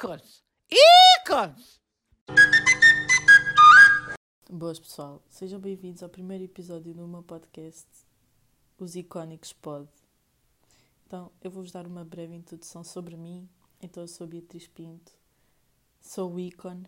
ícones! 0.00 0.42
Ícones! 1.20 1.78
Boas 4.50 4.80
pessoal, 4.80 5.22
sejam 5.28 5.60
bem-vindos 5.60 6.02
ao 6.02 6.08
primeiro 6.08 6.42
episódio 6.42 6.94
do 6.94 7.06
meu 7.06 7.22
podcast, 7.22 7.86
Os 8.78 8.96
Icónicos 8.96 9.52
Pod. 9.52 9.90
Então, 11.06 11.30
eu 11.42 11.50
vou-vos 11.50 11.70
dar 11.70 11.86
uma 11.86 12.02
breve 12.02 12.34
introdução 12.34 12.82
sobre 12.82 13.14
mim. 13.14 13.46
Então, 13.82 14.02
eu 14.02 14.08
sou 14.08 14.26
Beatriz 14.26 14.66
Pinto, 14.66 15.12
sou 16.00 16.32
o 16.32 16.40
ícone, 16.40 16.86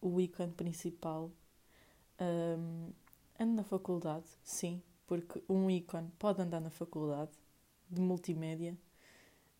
o 0.00 0.18
ícone 0.18 0.52
principal. 0.52 1.30
Um, 2.18 2.90
ando 3.38 3.52
na 3.52 3.64
faculdade, 3.64 4.24
sim, 4.42 4.82
porque 5.06 5.44
um 5.46 5.68
ícone 5.68 6.10
pode 6.18 6.40
andar 6.40 6.60
na 6.60 6.70
faculdade 6.70 7.32
de 7.90 8.00
multimédia. 8.00 8.78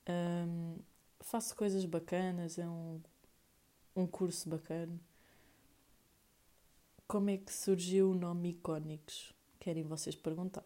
Um, 0.09 0.79
faço 1.21 1.55
coisas 1.55 1.85
bacanas, 1.85 2.59
é 2.59 2.69
um, 2.69 3.01
um 3.95 4.07
curso 4.07 4.49
bacana. 4.49 4.99
Como 7.07 7.31
é 7.31 7.37
que 7.37 7.53
surgiu 7.53 8.11
o 8.11 8.15
nome 8.15 8.51
Icónicos? 8.51 9.35
Querem 9.59 9.83
vocês 9.83 10.15
perguntar. 10.17 10.65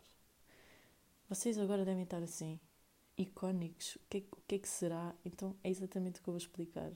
Vocês 1.29 1.59
agora 1.59 1.85
devem 1.85 2.05
estar 2.05 2.23
assim, 2.23 2.61
icónicos, 3.17 3.97
o 3.97 4.01
que, 4.11 4.19
é, 4.19 4.23
o 4.33 4.43
que 4.47 4.55
é 4.57 4.59
que 4.59 4.69
será? 4.69 5.15
Então 5.25 5.57
é 5.65 5.71
exatamente 5.71 6.21
o 6.21 6.23
que 6.23 6.29
eu 6.29 6.33
vou 6.33 6.39
explicar. 6.39 6.93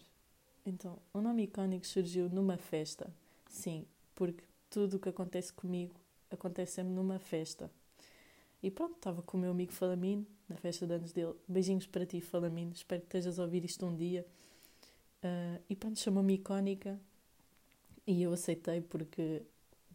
Então, 0.66 0.98
o 1.14 1.20
nome 1.20 1.44
Icónicos 1.44 1.88
surgiu 1.88 2.28
numa 2.28 2.58
festa. 2.58 3.10
Sim, 3.48 3.86
porque 4.14 4.44
tudo 4.68 4.96
o 4.96 5.00
que 5.00 5.08
acontece 5.08 5.50
comigo 5.52 5.94
acontece 6.30 6.72
sempre 6.72 6.92
numa 6.92 7.18
festa. 7.18 7.70
E 8.62 8.70
pronto, 8.70 8.96
estava 8.96 9.22
com 9.22 9.36
o 9.36 9.40
meu 9.40 9.50
amigo 9.50 9.72
Falamino, 9.72 10.26
na 10.48 10.56
festa 10.56 10.86
de 10.86 10.94
anos 10.94 11.12
dele. 11.12 11.34
Beijinhos 11.46 11.86
para 11.86 12.04
ti, 12.04 12.20
Falamino. 12.20 12.72
Espero 12.72 13.00
que 13.02 13.06
estejas 13.06 13.38
a 13.38 13.44
ouvir 13.44 13.64
isto 13.64 13.86
um 13.86 13.94
dia. 13.94 14.26
Uh, 15.22 15.62
e 15.68 15.76
pronto, 15.76 15.98
chamou-me 15.98 16.34
icónica. 16.34 17.00
E 18.06 18.22
eu 18.22 18.32
aceitei 18.32 18.80
porque, 18.80 19.42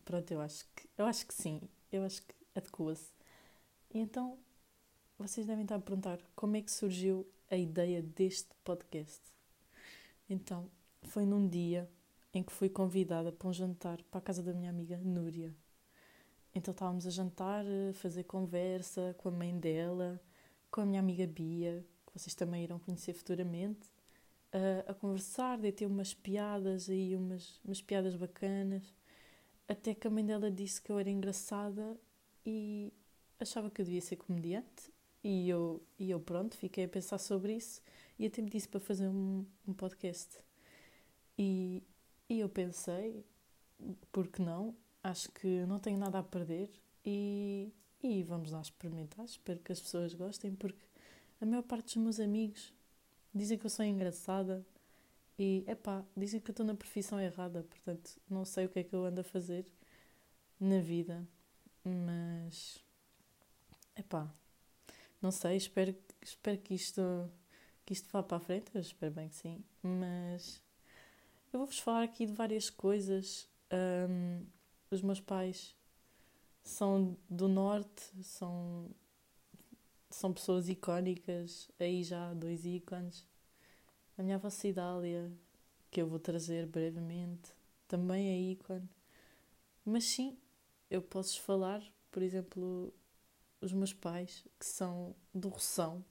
pronto, 0.05 0.31
eu 0.31 0.39
acho 0.39 0.65
que, 0.75 0.88
eu 0.97 1.05
acho 1.05 1.25
que 1.25 1.33
sim. 1.33 1.61
Eu 1.91 2.03
acho 2.03 2.21
que 2.21 2.33
adequa-se. 2.55 3.11
E 3.93 3.99
então, 3.99 4.38
vocês 5.17 5.45
devem 5.45 5.63
estar 5.63 5.75
a 5.75 5.79
perguntar 5.79 6.19
como 6.35 6.55
é 6.55 6.61
que 6.61 6.71
surgiu 6.71 7.27
a 7.49 7.57
ideia 7.57 8.01
deste 8.01 8.49
podcast. 8.63 9.21
Então, 10.29 10.69
foi 11.03 11.25
num 11.25 11.47
dia 11.47 11.89
em 12.33 12.41
que 12.41 12.51
fui 12.51 12.69
convidada 12.69 13.31
para 13.31 13.47
um 13.47 13.53
jantar 13.53 14.01
para 14.03 14.19
a 14.19 14.21
casa 14.21 14.41
da 14.41 14.53
minha 14.53 14.69
amiga 14.69 14.97
Núria. 14.97 15.53
Então 16.55 16.71
estávamos 16.71 17.07
a 17.07 17.09
jantar, 17.09 17.65
a 17.65 17.93
fazer 17.93 18.23
conversa 18.23 19.15
com 19.17 19.29
a 19.29 19.31
mãe 19.31 19.57
dela, 19.57 20.21
com 20.69 20.81
a 20.81 20.85
minha 20.85 20.99
amiga 20.99 21.25
Bia, 21.25 21.83
que 22.05 22.13
vocês 22.19 22.35
também 22.35 22.63
irão 22.63 22.77
conhecer 22.77 23.13
futuramente, 23.13 23.89
a, 24.51 24.91
a 24.91 24.93
conversar, 24.93 25.57
de 25.57 25.71
ter 25.71 25.87
umas 25.87 26.13
piadas 26.13 26.89
aí, 26.89 27.15
umas, 27.15 27.59
umas 27.65 27.81
piadas 27.81 28.15
bacanas. 28.15 28.93
Até 29.67 29.95
que 29.95 30.05
a 30.07 30.11
mãe 30.11 30.23
dela 30.23 30.51
disse 30.51 30.81
que 30.81 30.91
eu 30.91 30.99
era 30.99 31.09
engraçada 31.09 31.97
e 32.45 32.93
achava 33.39 33.71
que 33.71 33.81
eu 33.81 33.85
devia 33.85 34.01
ser 34.01 34.17
comediante. 34.17 34.93
E 35.23 35.49
eu, 35.49 35.81
e 35.97 36.11
eu 36.11 36.19
pronto, 36.19 36.55
fiquei 36.57 36.83
a 36.83 36.89
pensar 36.89 37.17
sobre 37.17 37.55
isso 37.55 37.81
e 38.19 38.25
até 38.25 38.41
me 38.41 38.49
disse 38.49 38.67
para 38.67 38.79
fazer 38.79 39.07
um, 39.07 39.45
um 39.67 39.73
podcast. 39.73 40.38
E, 41.38 41.81
e 42.29 42.39
eu 42.39 42.49
pensei, 42.49 43.25
por 44.11 44.27
que 44.27 44.41
não? 44.41 44.75
Acho 45.03 45.31
que 45.33 45.65
não 45.65 45.79
tenho 45.79 45.97
nada 45.97 46.19
a 46.19 46.23
perder 46.23 46.69
e, 47.05 47.71
e 48.01 48.23
vamos 48.23 48.51
lá 48.51 48.61
experimentar. 48.61 49.25
Espero 49.25 49.59
que 49.59 49.71
as 49.71 49.81
pessoas 49.81 50.13
gostem, 50.13 50.55
porque 50.55 50.85
a 51.41 51.45
maior 51.45 51.63
parte 51.63 51.95
dos 51.95 51.97
meus 51.97 52.19
amigos 52.19 52.73
dizem 53.33 53.57
que 53.57 53.65
eu 53.65 53.69
sou 53.69 53.83
engraçada 53.83 54.65
e, 55.37 55.65
epá, 55.67 56.05
dizem 56.15 56.39
que 56.39 56.49
eu 56.49 56.53
estou 56.53 56.65
na 56.65 56.75
profissão 56.75 57.19
errada, 57.19 57.63
portanto, 57.63 58.19
não 58.29 58.45
sei 58.45 58.65
o 58.65 58.69
que 58.69 58.79
é 58.79 58.83
que 58.83 58.95
eu 58.95 59.03
ando 59.03 59.21
a 59.21 59.23
fazer 59.23 59.65
na 60.59 60.79
vida, 60.79 61.27
mas, 61.83 62.83
epá, 63.97 64.31
não 65.22 65.31
sei, 65.31 65.57
espero, 65.57 65.95
espero 66.22 66.57
que 66.59 66.75
isto, 66.75 67.01
que 67.85 67.94
isto 67.94 68.07
vá 68.11 68.22
para 68.22 68.38
a 68.38 68.39
frente, 68.39 68.72
eu 68.75 68.81
espero 68.81 69.11
bem 69.11 69.28
que 69.28 69.35
sim, 69.35 69.63
mas 69.81 70.61
eu 71.51 71.59
vou-vos 71.59 71.79
falar 71.79 72.03
aqui 72.03 72.25
de 72.25 72.33
várias 72.33 72.69
coisas. 72.69 73.47
Um, 73.72 74.45
os 74.93 75.01
meus 75.01 75.19
pais 75.19 75.75
são 76.63 77.17
do 77.29 77.47
norte, 77.47 78.03
são, 78.23 78.89
são 80.09 80.33
pessoas 80.33 80.69
icónicas, 80.69 81.69
aí 81.79 82.03
já 82.03 82.29
há 82.29 82.33
dois 82.33 82.65
ícones. 82.65 83.27
A 84.17 84.23
minha 84.23 84.35
avó 84.35 84.49
Cidália, 84.49 85.31
que 85.91 86.01
eu 86.01 86.07
vou 86.07 86.19
trazer 86.19 86.65
brevemente, 86.67 87.51
também 87.87 88.29
é 88.29 88.51
ícone. 88.51 88.89
Mas 89.85 90.05
sim, 90.05 90.37
eu 90.89 91.01
posso 91.01 91.41
falar, 91.41 91.83
por 92.11 92.23
exemplo, 92.23 92.93
os 93.59 93.73
meus 93.73 93.93
pais, 93.93 94.45
que 94.59 94.65
são 94.65 95.15
do 95.33 95.49
Roção, 95.49 96.03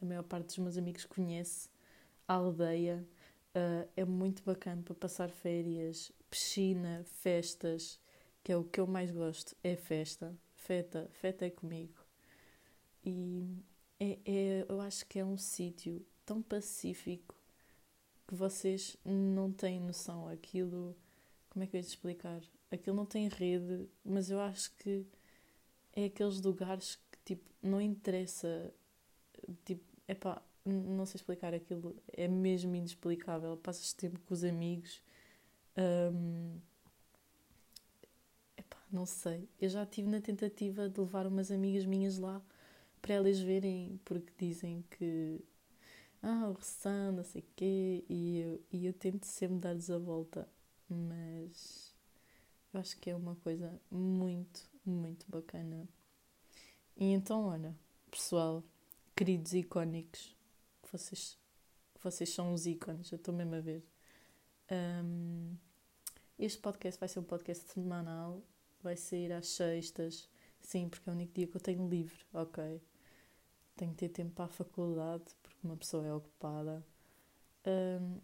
a 0.00 0.04
maior 0.04 0.22
parte 0.22 0.46
dos 0.46 0.58
meus 0.58 0.76
amigos 0.76 1.04
conhece, 1.04 1.68
a 2.26 2.34
aldeia, 2.34 3.06
uh, 3.54 3.88
é 3.96 4.04
muito 4.04 4.42
bacana 4.42 4.82
para 4.82 4.94
passar 4.94 5.30
férias, 5.30 6.12
piscina, 6.30 7.04
festas, 7.04 8.00
que 8.46 8.52
é 8.52 8.56
o 8.56 8.62
que 8.62 8.78
eu 8.78 8.86
mais 8.86 9.10
gosto, 9.10 9.56
é 9.64 9.74
festa. 9.74 10.32
Feta, 10.54 11.10
feta 11.14 11.44
é 11.44 11.50
comigo. 11.50 11.98
E 13.04 13.44
é, 13.98 14.18
é, 14.24 14.66
eu 14.68 14.80
acho 14.80 15.04
que 15.06 15.18
é 15.18 15.24
um 15.24 15.36
sítio 15.36 16.06
tão 16.24 16.40
pacífico 16.40 17.34
que 18.24 18.36
vocês 18.36 18.96
não 19.04 19.50
têm 19.50 19.80
noção. 19.80 20.28
Aquilo, 20.28 20.96
como 21.50 21.64
é 21.64 21.66
que 21.66 21.74
eu 21.74 21.80
ia 21.80 21.82
te 21.82 21.88
explicar? 21.88 22.40
Aquilo 22.70 22.94
não 22.94 23.04
tem 23.04 23.26
rede, 23.26 23.88
mas 24.04 24.30
eu 24.30 24.38
acho 24.38 24.72
que 24.76 25.04
é 25.92 26.04
aqueles 26.04 26.40
lugares 26.40 27.00
que, 27.10 27.18
tipo, 27.24 27.50
não 27.60 27.80
interessa. 27.80 28.72
Tipo, 29.64 29.82
é 30.06 30.14
pá, 30.14 30.40
não 30.64 31.04
sei 31.04 31.16
explicar 31.16 31.52
aquilo, 31.52 31.96
é 32.12 32.28
mesmo 32.28 32.76
inexplicável. 32.76 33.56
Passas 33.56 33.92
tempo 33.92 34.20
com 34.20 34.32
os 34.32 34.44
amigos. 34.44 35.02
Um, 35.76 36.60
não 38.96 39.04
sei. 39.04 39.46
Eu 39.60 39.68
já 39.68 39.84
tive 39.84 40.08
na 40.08 40.22
tentativa 40.22 40.88
de 40.88 40.98
levar 40.98 41.26
umas 41.26 41.50
amigas 41.50 41.84
minhas 41.84 42.16
lá 42.18 42.42
para 43.02 43.14
elas 43.14 43.38
verem, 43.38 44.00
porque 44.06 44.32
dizem 44.38 44.82
que 44.90 45.44
ah, 46.22 46.48
o 46.48 46.54
Ressan, 46.54 47.12
não 47.12 47.22
sei 47.22 47.42
o 47.42 47.44
quê, 47.54 48.04
e 48.08 48.38
eu, 48.38 48.64
e 48.72 48.86
eu 48.86 48.94
tento 48.94 49.24
sempre 49.24 49.58
dar-lhes 49.58 49.90
a 49.90 49.98
volta, 49.98 50.48
mas 50.88 51.94
eu 52.72 52.80
acho 52.80 52.96
que 52.96 53.10
é 53.10 53.14
uma 53.14 53.36
coisa 53.36 53.78
muito, 53.90 54.62
muito 54.84 55.26
bacana. 55.28 55.86
E 56.96 57.12
então, 57.12 57.44
olha, 57.44 57.76
pessoal, 58.10 58.64
queridos 59.14 59.52
icónicos, 59.52 60.34
vocês, 60.90 61.38
vocês 62.02 62.30
são 62.30 62.54
os 62.54 62.66
ícones, 62.66 63.12
eu 63.12 63.16
estou 63.16 63.34
mesmo 63.34 63.56
a 63.56 63.60
ver. 63.60 63.84
Um, 64.70 65.54
este 66.38 66.58
podcast 66.58 66.98
vai 66.98 67.10
ser 67.10 67.18
um 67.18 67.24
podcast 67.24 67.70
semanal 67.70 68.42
vai 68.82 68.96
sair 68.96 69.32
às 69.32 69.48
sextas. 69.48 70.28
Sim, 70.60 70.88
porque 70.88 71.08
é 71.08 71.12
o 71.12 71.14
único 71.14 71.32
dia 71.34 71.46
que 71.46 71.56
eu 71.56 71.60
tenho 71.60 71.88
livre, 71.88 72.18
ok. 72.32 72.80
Tenho 73.76 73.92
que 73.92 73.98
ter 73.98 74.08
tempo 74.08 74.32
para 74.34 74.46
a 74.46 74.48
faculdade, 74.48 75.24
porque 75.42 75.58
uma 75.62 75.76
pessoa 75.76 76.06
é 76.06 76.12
ocupada. 76.12 76.84
Um, 77.66 78.18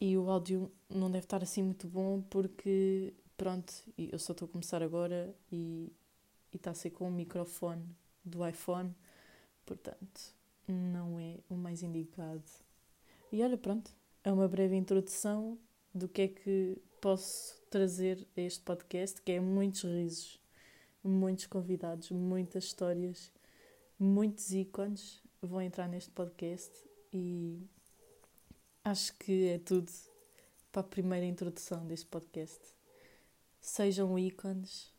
e 0.00 0.16
o 0.16 0.30
áudio 0.30 0.70
não 0.88 1.10
deve 1.10 1.24
estar 1.24 1.42
assim 1.42 1.62
muito 1.62 1.88
bom, 1.88 2.22
porque, 2.22 3.14
pronto, 3.36 3.72
eu 3.96 4.18
só 4.18 4.32
estou 4.32 4.46
a 4.46 4.50
começar 4.50 4.82
agora 4.82 5.34
e, 5.50 5.92
e 6.52 6.56
está 6.56 6.70
a 6.70 6.74
ser 6.74 6.90
com 6.90 7.08
o 7.08 7.10
microfone 7.10 7.84
do 8.24 8.46
iPhone, 8.46 8.94
portanto, 9.66 10.34
não 10.66 11.18
é 11.18 11.38
o 11.48 11.54
mais 11.54 11.82
indicado. 11.82 12.44
E 13.32 13.42
olha, 13.42 13.56
pronto, 13.56 13.90
é 14.22 14.32
uma 14.32 14.46
breve 14.46 14.76
introdução 14.76 15.58
do 15.94 16.08
que 16.08 16.22
é 16.22 16.28
que 16.28 16.78
posso 17.00 17.57
trazer 17.68 18.26
a 18.36 18.40
este 18.40 18.62
podcast, 18.62 19.20
que 19.22 19.32
é 19.32 19.40
muitos 19.40 19.82
risos, 19.82 20.40
muitos 21.02 21.46
convidados, 21.46 22.10
muitas 22.10 22.64
histórias, 22.64 23.32
muitos 23.98 24.52
ícones 24.52 25.22
vão 25.40 25.62
entrar 25.62 25.88
neste 25.88 26.10
podcast 26.10 26.72
e 27.12 27.66
acho 28.84 29.14
que 29.18 29.48
é 29.48 29.58
tudo 29.58 29.90
para 30.72 30.80
a 30.80 30.84
primeira 30.84 31.26
introdução 31.26 31.86
deste 31.86 32.06
podcast. 32.06 32.60
Sejam 33.60 34.18
ícones 34.18 34.92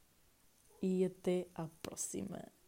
e 0.82 1.04
até 1.06 1.48
à 1.56 1.68
próxima. 1.82 2.59